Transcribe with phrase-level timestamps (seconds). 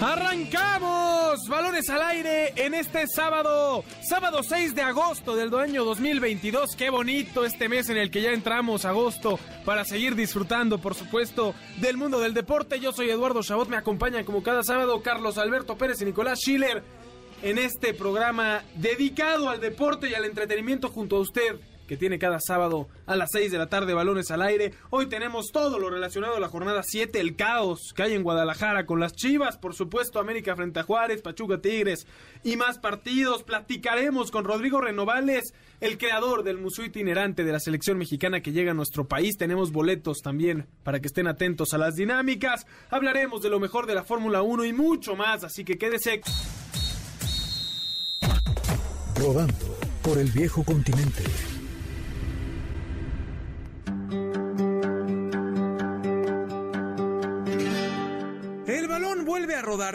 [0.00, 6.76] Arrancamos balones al aire en este sábado, sábado 6 de agosto del año 2022.
[6.76, 11.54] Qué bonito este mes en el que ya entramos agosto para seguir disfrutando, por supuesto,
[11.78, 12.80] del mundo del deporte.
[12.80, 16.82] Yo soy Eduardo Chabot, me acompañan como cada sábado Carlos Alberto Pérez y Nicolás Schiller
[17.42, 22.38] en este programa dedicado al deporte y al entretenimiento junto a usted que tiene cada
[22.40, 24.72] sábado a las 6 de la tarde balones al aire.
[24.90, 28.86] Hoy tenemos todo lo relacionado a la jornada 7, el caos que hay en Guadalajara
[28.86, 32.06] con las Chivas, por supuesto América frente a Juárez, Pachuca Tigres
[32.42, 33.42] y más partidos.
[33.42, 38.72] Platicaremos con Rodrigo Renovales, el creador del museo itinerante de la selección mexicana que llega
[38.72, 39.36] a nuestro país.
[39.36, 42.66] Tenemos boletos también para que estén atentos a las dinámicas.
[42.90, 46.20] Hablaremos de lo mejor de la Fórmula 1 y mucho más, así que quédese.
[49.16, 51.22] Rodando por el viejo continente.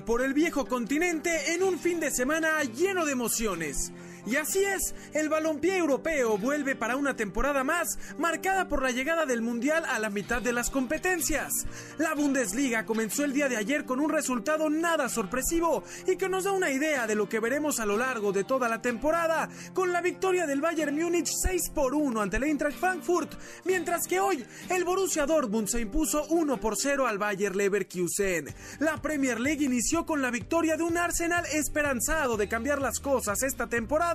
[0.04, 3.94] Por el viejo continente en un fin de semana lleno de emociones.
[4.26, 9.26] Y así es, el balompié europeo vuelve para una temporada más, marcada por la llegada
[9.26, 11.54] del Mundial a la mitad de las competencias.
[11.98, 16.44] La Bundesliga comenzó el día de ayer con un resultado nada sorpresivo y que nos
[16.44, 19.94] da una idea de lo que veremos a lo largo de toda la temporada, con
[19.94, 23.34] la victoria del Bayern Múnich 6 por 1 ante el Eintracht Frankfurt,
[23.66, 28.54] mientras que hoy el Borussia Dortmund se impuso 1 por 0 al Bayer Leverkusen.
[28.80, 33.42] La Premier League inició con la victoria de un Arsenal esperanzado de cambiar las cosas
[33.44, 34.10] esta temporada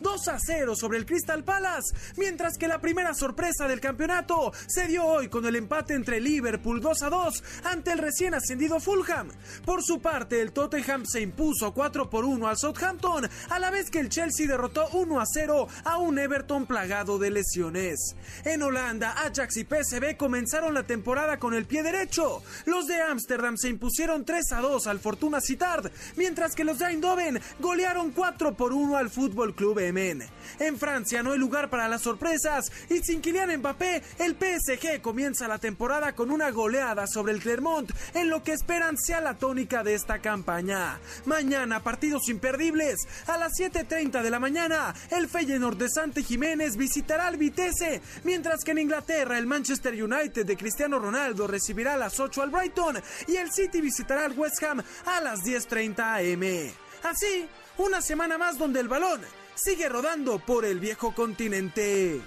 [0.00, 4.86] 2 a 0 sobre el Crystal Palace, mientras que la primera sorpresa del campeonato se
[4.86, 9.28] dio hoy con el empate entre Liverpool 2 a 2 ante el recién ascendido Fulham.
[9.64, 13.90] Por su parte, el Tottenham se impuso 4 por 1 al Southampton, a la vez
[13.90, 18.16] que el Chelsea derrotó 1 a 0 a un Everton plagado de lesiones.
[18.44, 22.42] En Holanda, Ajax y PSV comenzaron la temporada con el pie derecho.
[22.66, 26.86] Los de Ámsterdam se impusieron 3 a 2 al Fortuna Sittard, mientras que los de
[26.86, 30.22] Eindhoven golearon 4 por 1 al Fútbol Club Emen.
[30.58, 35.48] En Francia no hay lugar para las sorpresas y sin Kylian Mbappé, el PSG comienza
[35.48, 39.82] la temporada con una goleada sobre el Clermont en lo que esperan sea la tónica
[39.82, 40.98] de esta campaña.
[41.24, 43.06] Mañana partidos imperdibles.
[43.26, 48.64] A las 7.30 de la mañana, el Feyenoord de Sante Jiménez visitará al Vitesse, mientras
[48.64, 53.00] que en Inglaterra el Manchester United de Cristiano Ronaldo recibirá a las 8 al Brighton
[53.28, 56.74] y el City visitará al West Ham a las 10.30 am.
[57.02, 57.48] Así,
[57.80, 59.22] una semana más donde el balón
[59.54, 62.20] sigue rodando por el viejo continente.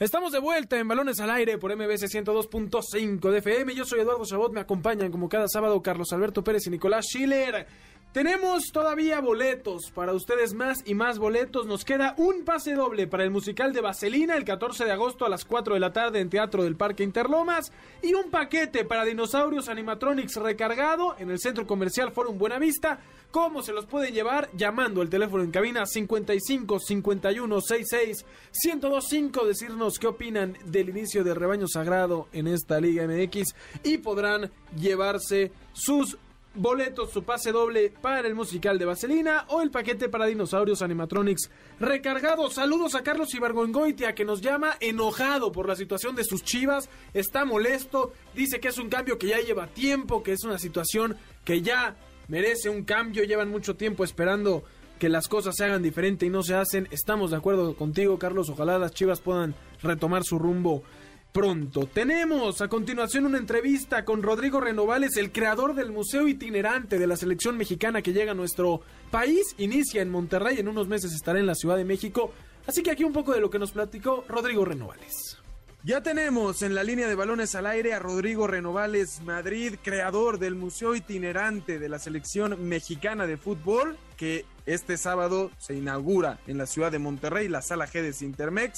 [0.00, 3.74] Estamos de vuelta en Balones al Aire por MBS 102.5 de FM.
[3.74, 7.66] Yo soy Eduardo Chabot, me acompañan como cada sábado Carlos Alberto Pérez y Nicolás Schiller.
[8.12, 11.66] Tenemos todavía boletos para ustedes más y más boletos.
[11.66, 15.30] Nos queda un pase doble para el musical de Vaselina el 14 de agosto a
[15.30, 19.70] las 4 de la tarde en Teatro del Parque Interlomas y un paquete para Dinosaurios
[19.70, 23.00] Animatronics recargado en el Centro Comercial Forum Buenavista.
[23.30, 24.50] ¿Cómo se los puede llevar?
[24.52, 28.26] Llamando al teléfono en cabina 55 51 66
[28.62, 34.50] 1025 decirnos qué opinan del inicio del rebaño sagrado en esta Liga MX y podrán
[34.76, 36.18] llevarse sus
[36.54, 41.50] boletos, su pase doble para el musical de Vaselina o el paquete para dinosaurios animatronics
[41.80, 42.50] recargado.
[42.50, 47.44] Saludos a Carlos Ibargongoitia que nos llama enojado por la situación de sus chivas, está
[47.44, 51.62] molesto, dice que es un cambio que ya lleva tiempo, que es una situación que
[51.62, 51.96] ya
[52.28, 54.64] merece un cambio, llevan mucho tiempo esperando
[54.98, 56.86] que las cosas se hagan diferente y no se hacen.
[56.92, 60.84] Estamos de acuerdo contigo, Carlos, ojalá las chivas puedan retomar su rumbo
[61.32, 61.88] pronto.
[61.92, 67.16] Tenemos a continuación una entrevista con Rodrigo Renovales, el creador del Museo Itinerante de la
[67.16, 69.54] Selección Mexicana que llega a nuestro país.
[69.58, 72.32] Inicia en Monterrey, en unos meses estará en la Ciudad de México.
[72.66, 75.41] Así que aquí un poco de lo que nos platicó Rodrigo Renovales.
[75.84, 80.54] Ya tenemos en la línea de balones al aire a Rodrigo Renovales Madrid, creador del
[80.54, 86.66] Museo Itinerante de la Selección Mexicana de Fútbol, que este sábado se inaugura en la
[86.66, 88.72] ciudad de Monterrey, la sala G de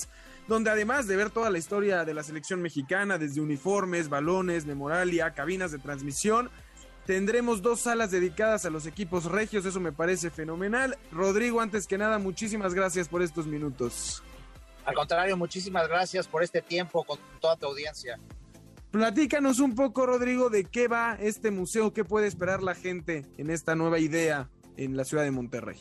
[0.49, 5.35] donde además de ver toda la historia de la selección mexicana, desde uniformes, balones, memoralia,
[5.35, 6.49] cabinas de transmisión,
[7.05, 10.97] tendremos dos salas dedicadas a los equipos regios, eso me parece fenomenal.
[11.13, 14.23] Rodrigo, antes que nada, muchísimas gracias por estos minutos.
[14.85, 18.19] Al contrario, muchísimas gracias por este tiempo con toda tu audiencia.
[18.91, 23.51] Platícanos un poco, Rodrigo, de qué va este museo, qué puede esperar la gente en
[23.51, 25.79] esta nueva idea en la ciudad de Monterrey.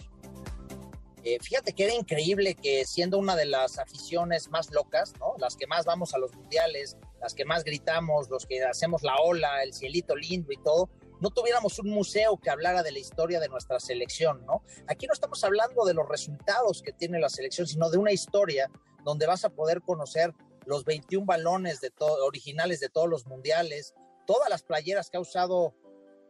[1.24, 5.36] Eh, fíjate que era increíble que siendo una de las aficiones más locas, ¿no?
[5.38, 9.16] Las que más vamos a los mundiales, las que más gritamos, los que hacemos la
[9.18, 10.90] ola, el cielito lindo y todo,
[11.24, 14.62] no tuviéramos un museo que hablara de la historia de nuestra selección, ¿no?
[14.88, 18.70] Aquí no estamos hablando de los resultados que tiene la selección, sino de una historia
[19.06, 20.34] donde vas a poder conocer
[20.66, 23.94] los 21 balones de originales de todos los mundiales,
[24.28, 25.74] todas las playeras que ha usado,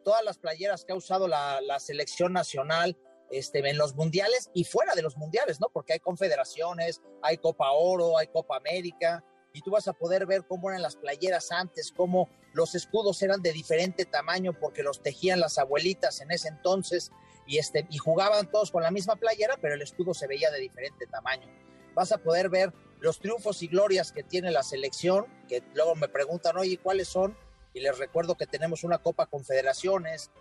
[0.04, 2.96] todas las playeras que ha usado la, selección nacional,
[3.32, 5.70] este, en los mundiales y fuera de los mundiales, ¿no?
[5.74, 9.24] Porque hay confederaciones, hay Copa Oro, hay Copa América,
[9.54, 13.42] y tú vas a poder ver cómo eran las playeras antes, cómo los escudos eran
[13.42, 17.12] de diferente tamaño porque los tejían las abuelitas en ese entonces
[17.46, 20.60] y, este, y jugaban todos con la misma playera, pero el escudo se veía de
[20.60, 21.48] diferente tamaño.
[21.94, 26.08] Vas a poder ver los triunfos y glorias que tiene la selección, que luego me
[26.08, 27.38] preguntan, oye, ¿cuáles son?
[27.76, 30.32] Y les recuerdo que tenemos una Copa Confederaciones,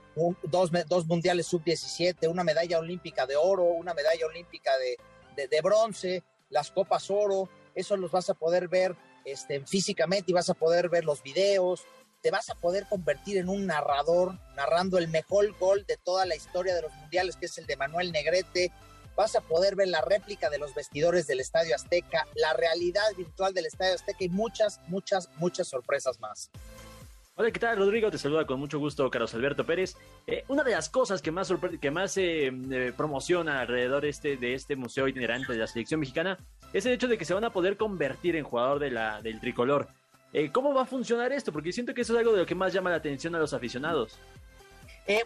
[0.44, 6.22] dos, dos mundiales sub-17, una medalla olímpica de oro, una medalla olímpica de, de bronce,
[6.50, 10.88] las Copas Oro, eso los vas a poder ver este, físicamente y vas a poder
[10.88, 11.84] ver los videos,
[12.22, 16.36] te vas a poder convertir en un narrador, narrando el mejor gol de toda la
[16.36, 18.72] historia de los mundiales, que es el de Manuel Negrete.
[19.16, 23.52] Vas a poder ver la réplica de los vestidores del Estadio Azteca, la realidad virtual
[23.52, 26.50] del Estadio Azteca y muchas, muchas, muchas sorpresas más.
[27.34, 28.10] Hola, ¿qué tal, Rodrigo?
[28.10, 29.96] Te saluda con mucho gusto Carlos Alberto Pérez.
[30.26, 31.50] Eh, una de las cosas que más,
[31.80, 36.36] que más eh, eh, promociona alrededor este, de este museo itinerante de la selección mexicana
[36.74, 38.90] es el hecho de que se van a poder convertir en jugador de
[39.22, 39.88] del tricolor.
[40.52, 41.52] ¿Cómo va a funcionar esto?
[41.52, 43.54] Porque siento que eso es algo de lo que más llama la atención a los
[43.54, 44.18] aficionados.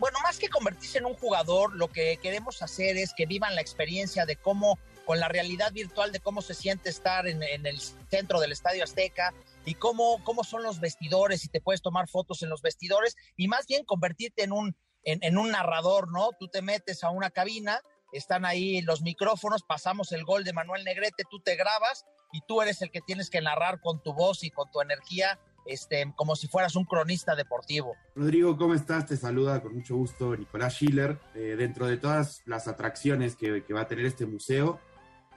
[0.00, 3.61] bueno, más que convertirse en un jugador, lo que queremos hacer es que vivan la
[3.61, 7.81] experiencia de cómo, con la realidad virtual de cómo se siente estar en el
[8.11, 9.32] centro del Estadio Azteca,
[9.66, 13.48] y cómo, cómo son los vestidores y te puedes tomar fotos en los vestidores y
[13.48, 16.30] más bien convertirte en un, en, un narrador, ¿no?
[16.38, 17.80] Tú te metes a una cabina,
[18.12, 22.62] están ahí los micrófonos, pasamos el gol de Manuel Negrete, tú te grabas y tú
[22.62, 26.36] eres el que tienes que narrar con tu voz y con tu energía, este, como
[26.36, 27.96] si fueras un cronista deportivo.
[28.14, 29.06] Rodrigo, ¿cómo estás?
[29.06, 31.18] Te saluda con mucho gusto Nicolás Schiller.
[31.34, 34.80] Eh, dentro de todas las atracciones que, que va a tener este museo,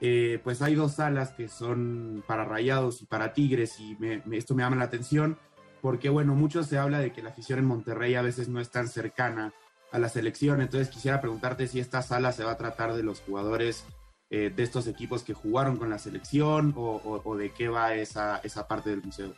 [0.01, 3.97] eh, pues hay dos salas que son para rayados y para tigres y
[4.31, 5.37] esto me llama la atención
[5.81, 8.69] porque bueno, mucho se habla de que la afición en Monterrey a veces no es
[8.69, 9.53] tan cercana
[9.91, 13.21] a la selección, entonces quisiera preguntarte si esta sala se va a tratar de los
[13.21, 13.83] jugadores
[14.29, 18.67] eh, de estos equipos que jugaron con la selección o, de qué va esa, esa
[18.67, 19.33] parte del museo.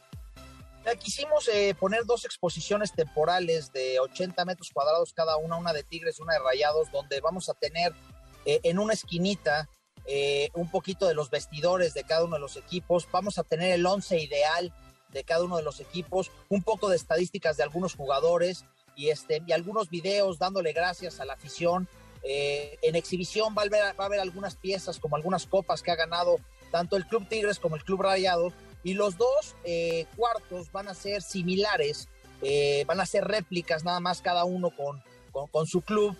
[1.00, 6.20] Quisimos eh, poner dos exposiciones temporales de 80 metros cuadrados cada una, una de Tigres,
[6.20, 7.94] una de Rayados, donde vamos a tener
[8.46, 9.70] en una esquinita
[10.06, 13.72] eh, un poquito de los vestidores de cada uno de los equipos, vamos a tener
[13.72, 14.74] el once ideal
[15.10, 18.66] de cada uno de los equipos, un poco de estadísticas de algunos jugadores
[18.96, 21.88] y, este, y algunos videos dándole gracias a la afición.
[22.24, 25.92] Eh, en exhibición va a, haber, va a, haber, algunas piezas como algunas copas que
[25.92, 26.38] ha ganado
[26.72, 28.54] tanto el Club Tigres como el Club Rayado
[28.84, 32.08] y los dos eh, cuartos van a ser similares,
[32.88, 36.16] van a ser réplicas nada más cada uno con, con, con su club,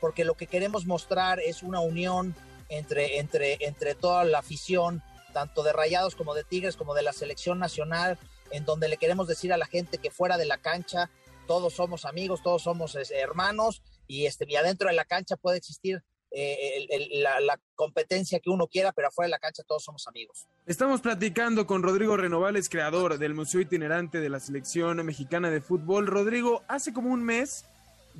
[0.00, 2.36] porque lo que queremos mostrar es una unión
[2.70, 5.02] entre, entre, entre toda la afición,
[5.32, 8.18] tanto de Rayados como de Tigres, como de la selección nacional,
[8.50, 11.10] en donde le queremos decir a la gente que fuera de la cancha
[11.46, 15.58] todos somos amigos, todos somos este, hermanos y, este, y adentro de la cancha puede
[15.58, 16.02] existir
[16.32, 16.86] eh,
[17.22, 20.46] la, competencia que uno quiera, pero afuera de la cancha todos somos amigos.
[20.66, 26.06] Estamos platicando con Rodrigo Renovales, creador del Museo Itinerante de la Selección Mexicana de Fútbol.
[26.06, 27.64] Rodrigo, hace como un mes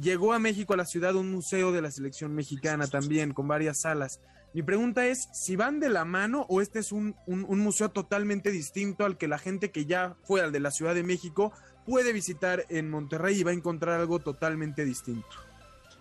[0.01, 3.83] llegó a México, a la ciudad, un museo de la Selección Mexicana también, con varias
[3.83, 4.19] salas.
[4.53, 9.05] Mi pregunta es si van de la mano o este es un, museo totalmente distinto
[9.05, 11.53] al que la gente que ya fue al de la Ciudad de México
[11.87, 15.29] puede visitar en Monterrey y va a encontrar algo totalmente distinto.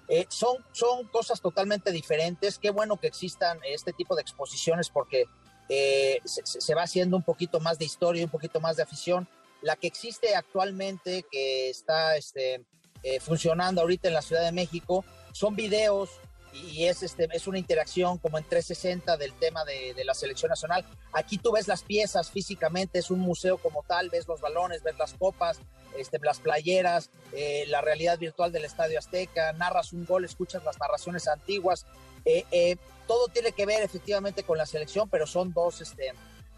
[0.08, 2.58] Eh, son, son cosas totalmente diferentes.
[2.58, 5.25] Qué bueno que existan este tipo de exposiciones porque
[5.70, 9.27] eh, se, va haciendo un poquito más de historia, un poquito más de afición.
[9.62, 12.65] La que existe actualmente, que está este,
[13.03, 16.10] eh, funcionando ahorita en la Ciudad de México, son videos
[16.53, 20.86] y es, este, es una interacción como en 360 del tema de, la selección nacional.
[21.13, 24.98] Aquí tú ves las piezas físicamente, es un museo como tal, ves los balones, ves
[24.98, 25.60] las copas,
[25.98, 30.79] este, las playeras, eh, la realidad virtual del Estadio Azteca, narras un gol, escuchas las
[30.79, 31.86] narraciones antiguas.
[32.25, 32.77] Eh, eh,
[33.08, 36.13] todo tiene que ver efectivamente con la selección, pero son dos, este,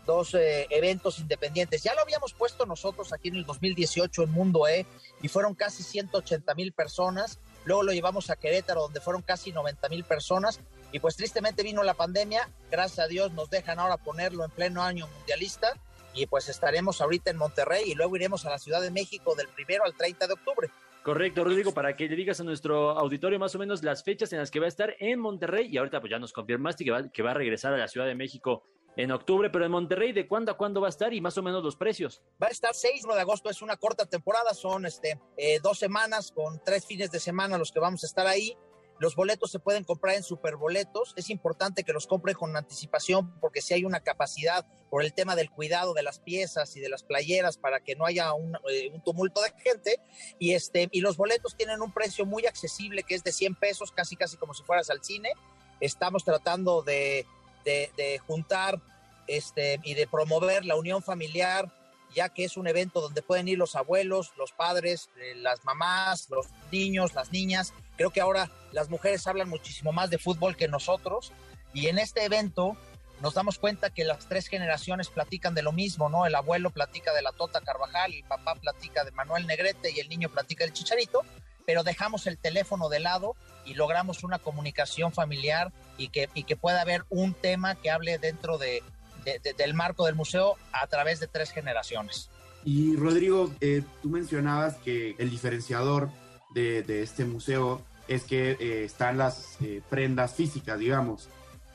[0.05, 1.83] dos eventos independientes.
[1.83, 4.85] Ya lo habíamos puesto nosotros aquí en el 2018 en Mundo E
[5.21, 9.89] y fueron casi 180 mil personas luego lo llevamos a Querétaro, donde fueron casi 90
[9.89, 10.59] mil personas,
[10.91, 14.81] y pues tristemente vino la pandemia, gracias a Dios nos dejan ahora ponerlo en pleno
[14.81, 15.73] año mundialista,
[16.13, 19.47] y pues estaremos ahorita en Monterrey y luego iremos a la Ciudad de México del
[19.47, 20.69] primero al 30 de octubre.
[21.03, 24.39] Correcto, Rodrigo, para que le digas a nuestro auditorio más o menos las fechas en
[24.39, 25.67] las que va a estar en Monterrey.
[25.67, 28.05] Y ahorita pues ya nos confirmaste que va, que va a regresar a la Ciudad
[28.05, 28.63] de México
[28.97, 31.43] en octubre, pero en Monterrey, ¿de cuándo a cuándo va a estar y más o
[31.43, 32.21] menos los precios?
[32.41, 36.31] Va a estar 6 de agosto, es una corta temporada, son este, eh, dos semanas
[36.31, 38.57] con tres fines de semana los que vamos a estar ahí.
[38.99, 41.13] Los boletos se pueden comprar en superboletos.
[41.15, 45.35] Es importante que los compren con anticipación porque si hay una capacidad por el tema
[45.35, 48.91] del cuidado de las piezas y de las playeras para que no haya un, eh,
[49.03, 49.99] tumulto de gente.
[50.37, 53.91] Y, este, y los boletos tienen un precio muy accesible que es de 100 pesos,
[53.91, 55.31] casi casi como si fueras al cine.
[55.79, 57.25] Estamos tratando de,
[57.63, 58.79] de, juntar
[59.27, 61.71] este, y de promover la unión familiar,
[62.13, 66.29] ya que es un evento donde pueden ir los abuelos, los padres, eh, las mamás,
[66.29, 67.73] los niños, las niñas.
[67.95, 71.31] Creo que ahora las mujeres hablan muchísimo más de fútbol que nosotros
[71.73, 72.75] y en este evento
[73.21, 76.25] nos damos cuenta que las tres generaciones platican de lo mismo, ¿no?
[76.25, 80.09] El abuelo platica de la Tota Carvajal, el papá platica de Manuel Negrete y el
[80.09, 81.21] niño platica del Chicharito,
[81.65, 86.55] pero dejamos el teléfono de lado y logramos una comunicación familiar y que, y que
[86.55, 88.83] pueda haber un tema que hable dentro de,
[89.25, 92.29] de, de, del marco del museo a través de tres generaciones.
[92.63, 96.09] Y Rodrigo, eh, tú mencionabas que el diferenciador
[96.53, 101.29] de, este museo es que eh, están las eh, prendas físicas, digamos.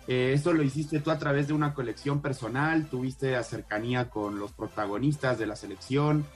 [0.07, 2.87] Eh, ¿Esto lo hiciste tú a través de una colección personal?
[2.89, 6.27] ¿Tuviste la con los protagonistas de la selección?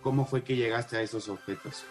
[0.00, 1.84] ¿Cómo fue que llegaste a esos objetos?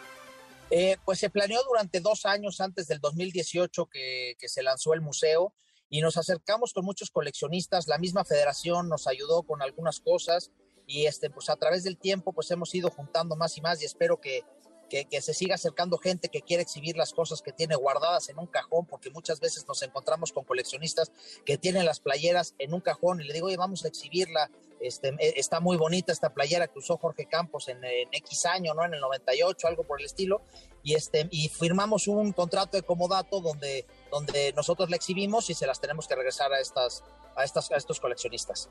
[0.69, 5.53] Eh, pues se planeó durante dos años antes del 2018 que, se lanzó el museo
[5.89, 7.87] y nos acercamos con muchos coleccionistas.
[7.87, 10.51] La misma federación nos ayudó con algunas cosas
[10.85, 13.85] y este, pues a través del tiempo pues hemos ido juntando más y más y
[13.85, 14.43] espero que,
[14.89, 18.37] que, que, se siga acercando gente que quiere exhibir las cosas que tiene guardadas en
[18.37, 21.11] un cajón, porque muchas veces nos encontramos con coleccionistas
[21.45, 25.15] que tienen las playeras en un cajón y le digo, oye, vamos a exhibirla, este,
[25.39, 28.85] está muy bonita esta playera que usó Jorge Campos en, en, X año, ¿no?
[28.85, 30.41] En el 98, algo por el estilo,
[30.83, 35.67] y, este, y firmamos un contrato de comodato donde, donde nosotros la exhibimos y se
[35.67, 37.03] las tenemos que regresar a, estas,
[37.35, 38.69] a, estas, a estos coleccionistas.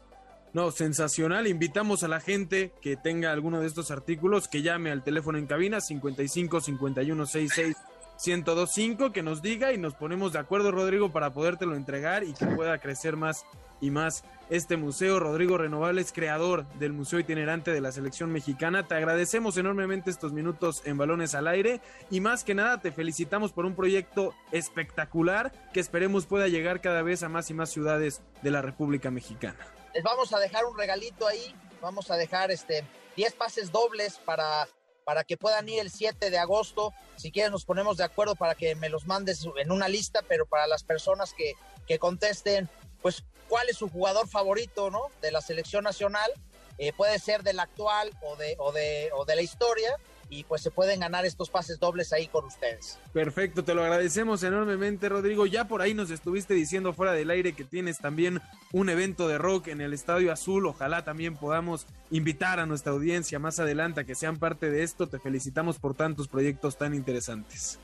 [0.53, 1.47] No, sensacional.
[1.47, 5.47] Invitamos a la gente que tenga alguno de estos artículos que llame al teléfono en
[5.47, 7.77] cabina 55 51 66
[8.25, 12.47] 1025 que nos diga y nos ponemos de acuerdo, Rodrigo, para podértelo entregar y que
[12.47, 13.45] pueda crecer más
[13.81, 15.21] y más este museo.
[15.21, 18.87] Rodrigo Renovables, creador del Museo Itinerante de la Selección Mexicana.
[18.87, 23.53] Te agradecemos enormemente estos minutos en Balones al Aire y más que nada te felicitamos
[23.53, 28.23] por un proyecto espectacular que esperemos pueda llegar cada vez a más y más ciudades
[28.43, 32.85] de la República Mexicana les vamos a dejar un regalito ahí, vamos a dejar este
[33.17, 34.69] 10 pases dobles para,
[35.05, 36.93] para que puedan ir el 7 de agosto.
[37.17, 40.45] Si quieren nos ponemos de acuerdo para que me los mandes en una lista, pero
[40.45, 41.55] para las personas que,
[41.87, 42.69] que contesten,
[43.01, 45.11] pues cuál es su jugador favorito, ¿no?
[45.23, 46.31] De la selección nacional,
[46.79, 49.97] eh, puede ser del actual o de, o de, o de la historia
[50.29, 52.99] y pues se pueden ganar estos pases dobles ahí con ustedes.
[53.13, 55.47] Perfecto, te lo agradecemos enormemente, Rodrigo.
[55.47, 58.41] Ya por ahí nos estuviste diciendo fuera del aire que tienes también
[58.73, 60.67] un evento de rock en el Estadio Azul.
[60.67, 65.07] Ojalá también podamos invitar a nuestra audiencia más adelante a que sean parte de esto.
[65.07, 67.79] Te felicitamos por tantos proyectos tan interesantes.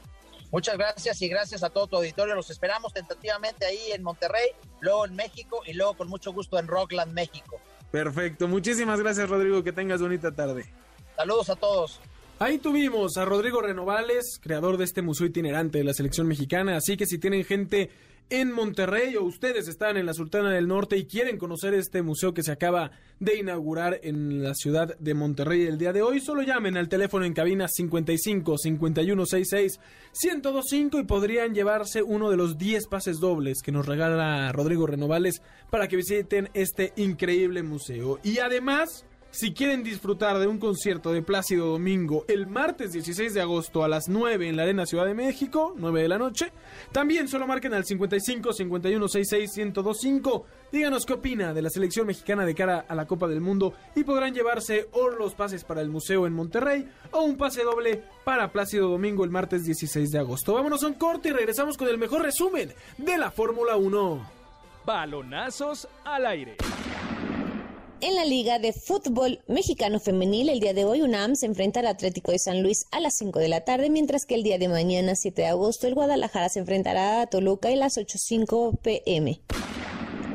[0.52, 2.34] Muchas gracias y gracias a todo tu auditorio.
[2.34, 6.68] Los esperamos tentativamente ahí en Monterrey, luego en México y luego con mucho gusto en
[6.68, 7.58] Rockland, México.
[7.90, 10.66] Perfecto, muchísimas gracias Rodrigo, que tengas bonita tarde.
[11.16, 12.00] Saludos a todos.
[12.38, 16.76] Ahí tuvimos a Rodrigo Renovales, creador de este museo itinerante de la selección mexicana.
[16.76, 17.90] Así que si tienen gente
[18.30, 22.32] en Monterrey o ustedes están en la Sultana del Norte y quieren conocer este museo
[22.32, 26.42] que se acaba de inaugurar en la ciudad de Monterrey el día de hoy, solo
[26.42, 29.80] llamen al teléfono en cabina 55 5166
[30.22, 35.42] 1025 y podrían llevarse uno de los 10 pases dobles que nos regala Rodrigo Renovales
[35.70, 38.18] para que visiten este increíble museo.
[38.22, 43.40] Y además si quieren disfrutar de un concierto de Plácido Domingo el martes 16 de
[43.40, 46.52] agosto a las 9 en la Arena Ciudad de México, 9 de la noche,
[46.92, 50.44] también solo marquen al 55 51 66 1025.
[50.70, 54.04] Díganos qué opina de la selección mexicana de cara a la Copa del Mundo y
[54.04, 58.52] podrán llevarse o los pases para el museo en Monterrey o un pase doble para
[58.52, 60.52] Plácido Domingo el martes 16 de agosto.
[60.52, 64.30] Vámonos a un corte y regresamos con el mejor resumen de la Fórmula 1.
[64.84, 66.56] Balonazos al aire.
[68.04, 71.86] En la Liga de Fútbol Mexicano Femenil, el día de hoy UNAM se enfrenta al
[71.86, 74.66] Atlético de San Luis a las 5 de la tarde, mientras que el día de
[74.66, 79.40] mañana, 7 de agosto, el Guadalajara se enfrentará a Toluca a las 8.05 pm.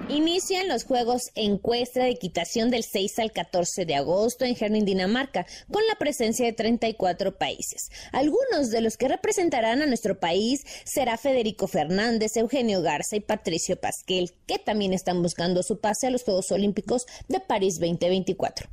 [0.10, 5.46] Inician los Juegos Encuesta de Equitación del 6 al 14 de agosto en Herning, Dinamarca,
[5.70, 7.92] con la presencia de 34 países.
[8.14, 13.76] Algunos de los que representarán a nuestro país será Federico Fernández, Eugenio Garza y Patricio
[13.76, 18.70] Pasquel, que también están buscando su pase a los Juegos Olímpicos de París 2024.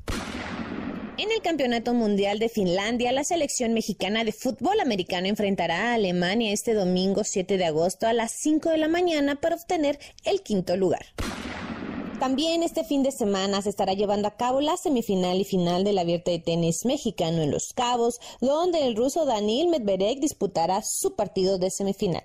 [1.17, 6.53] En el Campeonato Mundial de Finlandia, la selección mexicana de fútbol americano enfrentará a Alemania
[6.53, 10.77] este domingo 7 de agosto a las 5 de la mañana para obtener el quinto
[10.77, 11.07] lugar.
[12.19, 15.99] También este fin de semana se estará llevando a cabo la semifinal y final del
[15.99, 21.59] Abierto de Tenis Mexicano en Los Cabos, donde el ruso Daniil Medvedev disputará su partido
[21.59, 22.25] de semifinal.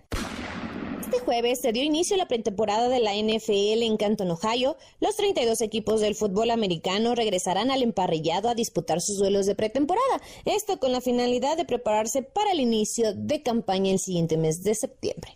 [1.11, 4.77] Este jueves se dio inicio a la pretemporada de la NFL en Canton, Ohio.
[4.99, 10.21] Los 32 equipos del fútbol americano regresarán al emparrillado a disputar sus duelos de pretemporada.
[10.45, 14.75] Esto con la finalidad de prepararse para el inicio de campaña el siguiente mes de
[14.75, 15.35] septiembre.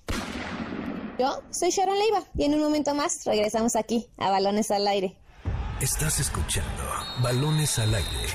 [1.18, 5.18] Yo soy Sharon Leiva y en un momento más regresamos aquí a Balones al Aire.
[5.82, 6.84] Estás escuchando
[7.24, 8.28] Balones al Aire.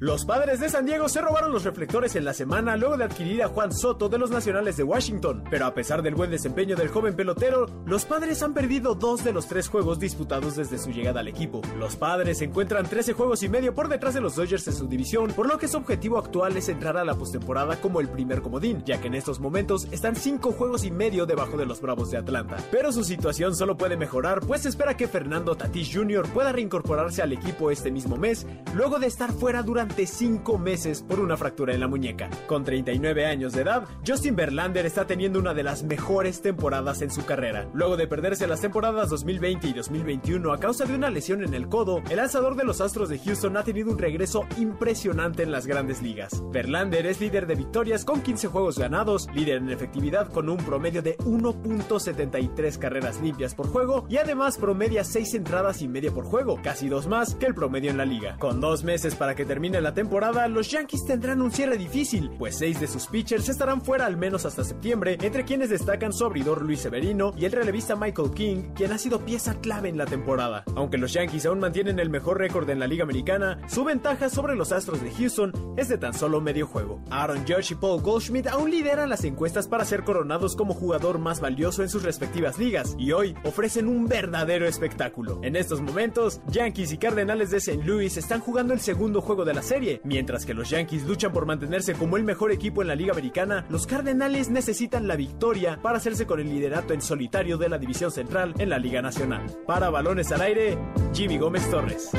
[0.03, 3.41] Los padres de San Diego se robaron los reflectores en la semana luego de adquirir
[3.41, 6.89] a Juan Soto de los Nacionales de Washington, pero a pesar del buen desempeño del
[6.89, 11.21] joven pelotero, los padres han perdido dos de los tres juegos disputados desde su llegada
[11.21, 11.61] al equipo.
[11.79, 14.89] Los padres se encuentran 13 juegos y medio por detrás de los Dodgers en su
[14.89, 18.43] división, por lo que su objetivo actual es entrar a la postemporada como el primer
[18.43, 22.11] comodín, ya que en estos momentos están 5 juegos y medio debajo de los Bravos
[22.11, 22.57] de Atlanta.
[22.73, 26.27] Pero su situación solo puede mejorar, pues espera que Fernando Tatis Jr.
[26.35, 31.21] pueda reincorporarse al equipo este mismo mes, luego de estar fuera durante 5 meses por
[31.21, 32.31] una fractura en la muñeca.
[32.47, 37.11] Con 39 años de edad, Justin Verlander está teniendo una de las mejores temporadas en
[37.11, 37.69] su carrera.
[37.75, 41.69] Luego de perderse las temporadas 2020 y 2021 a causa de una lesión en el
[41.69, 45.67] codo, el lanzador de los Astros de Houston ha tenido un regreso impresionante en las
[45.67, 46.43] grandes ligas.
[46.51, 51.03] Verlander es líder de victorias con 15 juegos ganados, líder en efectividad con un promedio
[51.03, 56.59] de 1.73 carreras limpias por juego y además promedia 6 entradas y media por juego,
[56.63, 58.37] casi dos más que el promedio en la liga.
[58.39, 62.57] Con dos meses para que termine la temporada, los Yankees tendrán un cierre difícil, pues
[62.57, 66.63] seis de sus pitchers estarán fuera al menos hasta septiembre, entre quienes destacan su abridor
[66.63, 70.65] Luis Severino y el relevista Michael King, quien ha sido pieza clave en la temporada.
[70.75, 74.57] Aunque los Yankees aún mantienen el mejor récord en la Liga Americana, su ventaja sobre
[74.57, 77.01] los Astros de Houston es de tan solo medio juego.
[77.11, 81.41] Aaron Judge y Paul Goldschmidt aún lideran las encuestas para ser coronados como jugador más
[81.41, 85.41] valioso en sus respectivas ligas y hoy ofrecen un verdadero espectáculo.
[85.43, 87.85] En estos momentos, Yankees y Cardenales de St.
[87.85, 89.63] Louis están jugando el segundo juego de la
[90.05, 93.65] mientras que los Yankees luchan por mantenerse como el mejor equipo en la Liga Americana,
[93.71, 98.11] los Cardenales necesitan la victoria para hacerse con el liderato en solitario de la División
[98.11, 99.47] Central en la Liga Nacional.
[99.67, 100.77] Para balones al aire,
[101.15, 102.11] Jimmy Gómez Torres.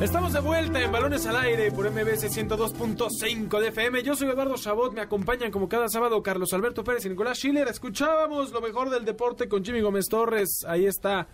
[0.00, 4.02] Estamos de vuelta en Balones al Aire por MBS 102.5 de FM.
[4.02, 7.66] Yo soy Eduardo Chabot, me acompañan como cada sábado Carlos Alberto Pérez y Nicolás Schiller.
[7.66, 10.64] Escuchábamos lo mejor del deporte con Jimmy Gómez Torres.
[10.68, 11.26] Ahí está,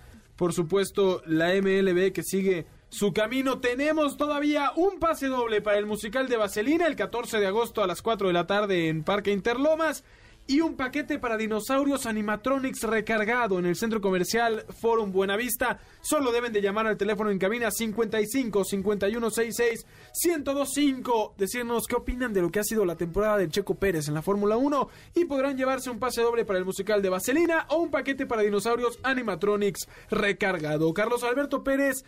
[0.43, 3.61] por supuesto, la MLB que sigue su camino.
[3.61, 7.87] Tenemos todavía un pase doble para el musical de Vaselina el 14 de agosto a
[7.87, 10.03] las 4 de la tarde en Parque Interlomas.
[10.47, 15.79] Y un paquete para dinosaurios animatronics recargado en el centro comercial Forum Buenavista.
[16.01, 19.87] Solo deben de llamar al teléfono en cabina 55 51 66
[20.25, 21.35] 1025.
[21.39, 24.23] Decirnos qué opinan de lo que ha sido la temporada del Checo Pérez en la
[24.23, 24.89] Fórmula 1.
[25.15, 28.43] Y podrán llevarse un pase doble para el musical de Vaselina o un paquete para
[28.43, 30.93] dinosaurios animatronics recargado.
[30.93, 32.05] Carlos Alberto Pérez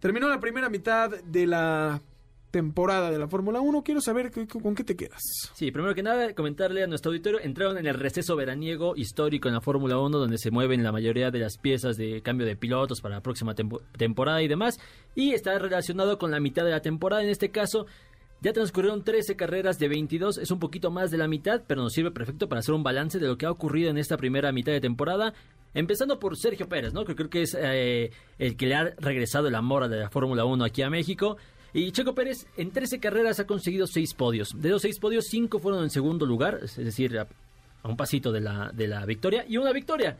[0.00, 2.00] terminó la primera mitad de la
[2.56, 3.82] temporada de la Fórmula 1.
[3.82, 5.20] Quiero saber con qué te quedas.
[5.52, 9.54] Sí, primero que nada, comentarle a nuestro auditorio, entraron en el receso veraniego histórico en
[9.54, 13.02] la Fórmula 1, donde se mueven la mayoría de las piezas de cambio de pilotos
[13.02, 14.78] para la próxima temporada y demás,
[15.14, 17.86] y está relacionado con la mitad de la temporada, en este caso...
[18.42, 21.94] Ya transcurrieron 13 carreras de 22, es un poquito más de la mitad, pero nos
[21.94, 24.72] sirve perfecto para hacer un balance de lo que ha ocurrido en esta primera mitad
[24.72, 25.32] de temporada.
[25.72, 27.06] Empezando por Sergio Pérez, ¿no?
[27.06, 30.44] Que creo que es eh, el que le ha regresado el amor de la Fórmula
[30.44, 31.38] 1 aquí a México.
[31.76, 34.48] Y Checo Pérez en 13 carreras ha conseguido 6 podios.
[34.56, 37.28] De los 6 podios, 5 fueron en segundo lugar, es decir, a,
[37.82, 39.44] a un pasito de la, de la victoria.
[39.46, 40.16] Y una victoria.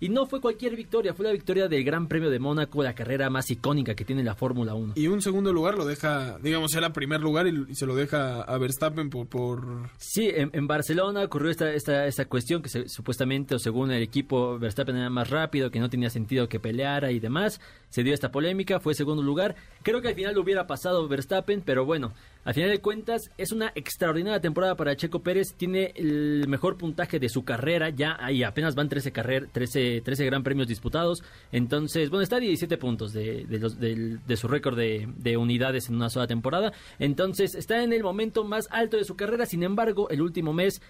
[0.00, 3.30] Y no fue cualquier victoria, fue la victoria del Gran Premio de Mónaco, la carrera
[3.30, 4.92] más icónica que tiene la Fórmula 1.
[4.94, 8.58] Y un segundo lugar lo deja, digamos, era primer lugar y, se lo deja a
[8.58, 9.26] Verstappen por...
[9.26, 9.90] por...
[9.96, 14.96] Sí, en, Barcelona ocurrió esta, esta, esta cuestión que supuestamente o según el equipo Verstappen
[14.96, 17.60] era más rápido, que no tenía sentido que peleara y demás.
[17.90, 19.56] Se dio esta polémica, fue segundo lugar.
[19.82, 22.12] Creo que al final lo hubiera pasado Verstappen, pero bueno,
[22.44, 25.54] al final de cuentas, es una extraordinaria temporada para Checo Pérez.
[25.54, 27.90] Tiene el mejor puntaje de su carrera.
[27.90, 29.10] Ya ahí apenas van 13,
[29.52, 31.22] 13, 13 gran premios disputados.
[31.52, 36.26] Entonces, bueno, está a 17 puntos de, de, su récord de, unidades en una sola
[36.26, 36.72] temporada.
[36.98, 39.44] Entonces, está en el momento más alto de su carrera.
[39.44, 40.80] Sin embargo, el último mes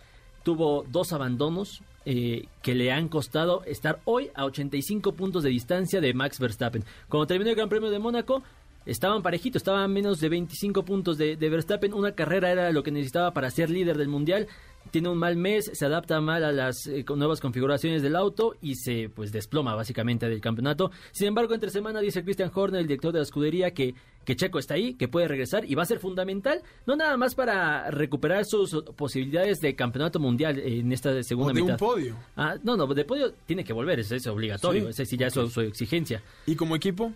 [0.45, 6.01] tuvo dos abandonos eh, que le han costado estar hoy a 85 puntos de distancia
[6.01, 6.83] de Max Verstappen.
[7.07, 8.43] Cuando terminó el Gran Premio de Mónaco,
[8.87, 11.93] estaban parejitos, estaban a menos de 25 puntos de, Verstappen.
[11.93, 14.49] Una carrera era lo que necesitaba para ser líder del mundial
[14.91, 18.77] tiene un mal mes, se adapta mal a las eh, nuevas configuraciones del auto y
[18.77, 20.91] se pues desploma básicamente del campeonato.
[21.13, 23.95] Sin embargo, entre semana dice Christian Horner, el director de la escudería, que,
[24.29, 27.35] que Checo está ahí, que puede regresar y va a ser fundamental, no nada más
[27.35, 31.73] para recuperar sus posibilidades de campeonato mundial en esta segunda o de mitad.
[31.73, 32.15] un podio.
[32.37, 34.89] Ah, no, no, de podio tiene que volver, es, es obligatorio, Sí.
[34.91, 36.23] ese sí ya es su, su exigencia.
[36.47, 37.11] ¿Y como equipo?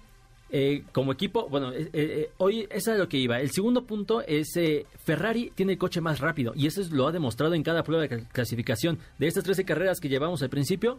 [0.50, 3.40] Eh, como equipo, bueno, eh, eh, hoy esa es lo que iba.
[3.40, 7.06] El segundo punto es eh, Ferrari tiene el coche más rápido y eso es- lo
[7.08, 8.98] ha demostrado en cada prueba de cl- clasificación.
[9.18, 10.98] De estas 13 carreras que llevamos al principio,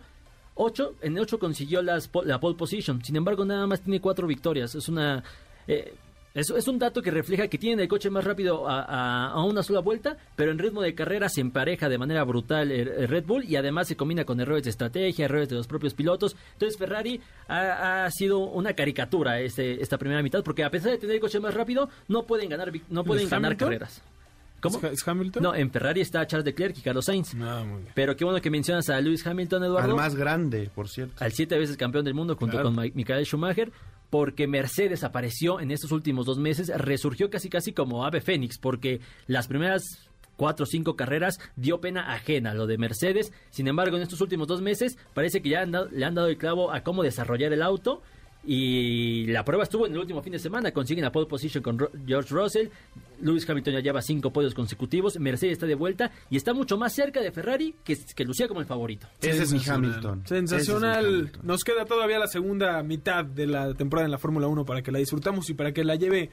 [0.55, 3.03] 8, en 8 consiguió las, la pole position.
[3.03, 4.75] Sin embargo, nada más tiene 4 victorias.
[4.75, 5.23] Es una...
[5.67, 5.93] eh,
[6.33, 9.43] es, es un dato que refleja que tienen el coche más rápido a, a- a
[9.43, 13.07] una sola vuelta, pero en ritmo de carrera se empareja de manera brutal el, el
[13.07, 16.35] Red Bull y además se combina con errores de estrategia, errores de los propios pilotos.
[16.53, 20.97] Entonces Ferrari ha, ha sido una caricatura este, esta primera mitad porque a pesar de
[20.97, 23.67] tener el coche más rápido no pueden ganar no pueden ¿Es ganar Hamilton?
[23.67, 24.01] carreras.
[24.59, 24.79] ¿Cómo?
[24.87, 25.43] ¿Es, Hamilton?
[25.43, 27.35] No, en Ferrari está Charles Leclerc y Carlos Sainz.
[27.41, 27.91] Ah, muy bien.
[27.93, 31.21] Pero qué bueno que mencionas a Lewis Hamilton, Eduardo Al más grande, por cierto.
[31.21, 32.73] al siete veces campeón del mundo junto Claro.
[32.73, 33.73] con Michael Schumacher,
[34.13, 39.01] porque Mercedes apareció en estos últimos dos meses, resurgió casi casi como ave fénix, porque
[39.25, 44.03] las primeras cuatro o cinco carreras dio pena ajena lo de Mercedes, sin embargo en
[44.03, 47.53] estos últimos dos meses parece que ya le han dado el clavo a cómo desarrollar
[47.53, 48.03] el auto.
[48.45, 50.71] Y la prueba estuvo en el último fin de semana.
[50.71, 52.67] Consiguen la pole position con Ro- George Russell.
[53.21, 55.17] Lewis Hamilton ya lleva cinco podios consecutivos.
[55.17, 58.59] Mercedes está de vuelta y está mucho más cerca de Ferrari, que, que lucía como
[58.59, 59.07] el favorito.
[59.21, 59.61] Ese es mi.
[59.65, 60.23] Hamilton.
[60.27, 60.91] Sensacional.
[60.91, 61.41] Ese es mi Hamilton.
[61.47, 64.91] Nos queda todavía la segunda mitad de la temporada en la Fórmula 1 para que
[64.91, 66.29] la disfrutamos y para que la lleve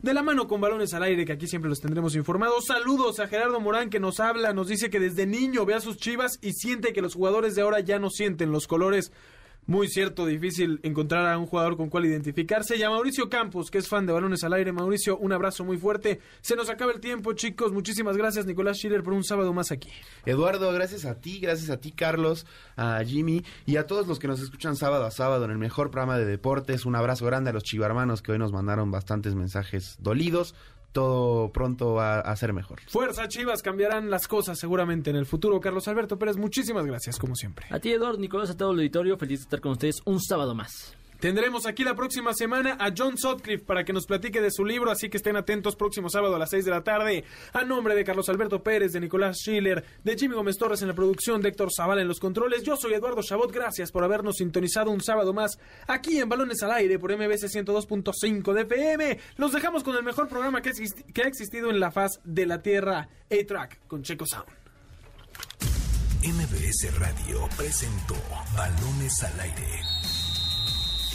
[0.00, 2.66] de la mano con balones al aire, que aquí siempre los tendremos informados.
[2.66, 5.96] Saludos a Gerardo Morán que nos habla, nos dice que desde niño ve a sus
[5.96, 9.12] chivas y siente que los jugadores de ahora ya no sienten los colores.
[9.64, 12.76] Muy cierto, difícil encontrar a un jugador con cual identificarse.
[12.76, 14.72] Y a Mauricio Campos, que es fan de balones al aire.
[14.72, 16.20] Mauricio, un abrazo muy fuerte.
[16.40, 17.72] Se nos acaba el tiempo, chicos.
[17.72, 19.88] Muchísimas gracias, Nicolás Schiller, por un sábado más aquí.
[20.26, 22.44] Eduardo, gracias a ti, gracias a ti, Carlos,
[22.76, 25.92] a Jimmy y a todos los que nos escuchan sábado a sábado en el mejor
[25.92, 26.84] programa de deportes.
[26.84, 30.56] Un abrazo grande a los chivarmanos que hoy nos mandaron bastantes mensajes dolidos.
[30.92, 32.80] Todo pronto va a ser mejor.
[32.88, 35.60] Fuerza Chivas, cambiarán las cosas seguramente en el futuro.
[35.60, 37.66] Carlos Alberto Pérez, muchísimas gracias, como siempre.
[37.70, 40.54] A ti, Eduardo, Nicolás, a todo el auditorio, feliz de estar con ustedes un sábado
[40.54, 40.94] más.
[41.22, 44.90] Tendremos aquí la próxima semana a John Sutcliffe para que nos platique de su libro,
[44.90, 47.22] así que estén atentos próximo sábado a las 6 de la tarde.
[47.52, 50.94] A nombre de Carlos Alberto Pérez, de Nicolás Schiller, de Jimmy Gómez Torres en la
[50.94, 54.90] producción, de Héctor Zavala en los controles, yo soy Eduardo Chabot, gracias por habernos sintonizado
[54.90, 59.20] un sábado más aquí en Balones al Aire por MBC 102.5 de FM.
[59.36, 63.08] Los dejamos con el mejor programa que ha existido en la faz de la Tierra,
[63.30, 64.48] A-Track, con Checo Sound.
[66.24, 68.16] MBS Radio presentó
[68.56, 70.01] Balones al Aire.